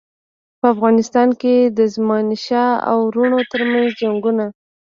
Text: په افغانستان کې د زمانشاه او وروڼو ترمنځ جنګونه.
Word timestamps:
په 0.59 0.65
افغانستان 0.73 1.29
کې 1.41 1.55
د 1.77 1.79
زمانشاه 1.95 2.71
او 2.89 2.97
وروڼو 3.09 3.39
ترمنځ 3.51 3.87
جنګونه. 4.01 4.45